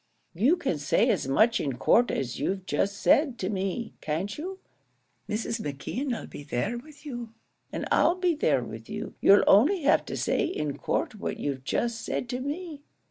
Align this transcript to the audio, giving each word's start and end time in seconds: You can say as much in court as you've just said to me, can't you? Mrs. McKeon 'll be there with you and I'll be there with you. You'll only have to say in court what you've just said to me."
You 0.33 0.57
can 0.57 0.79
say 0.79 1.09
as 1.11 1.27
much 1.27 1.59
in 1.61 1.73
court 1.77 2.09
as 2.09 2.39
you've 2.39 2.65
just 2.65 2.97
said 2.97 3.37
to 3.37 3.51
me, 3.51 3.93
can't 4.01 4.35
you? 4.35 4.57
Mrs. 5.29 5.61
McKeon 5.61 6.11
'll 6.11 6.25
be 6.25 6.41
there 6.41 6.79
with 6.79 7.05
you 7.05 7.35
and 7.71 7.87
I'll 7.91 8.15
be 8.15 8.33
there 8.33 8.63
with 8.63 8.89
you. 8.89 9.13
You'll 9.21 9.43
only 9.45 9.83
have 9.83 10.03
to 10.05 10.17
say 10.17 10.43
in 10.43 10.79
court 10.79 11.13
what 11.13 11.37
you've 11.37 11.63
just 11.63 12.01
said 12.01 12.29
to 12.29 12.39
me." 12.41 12.81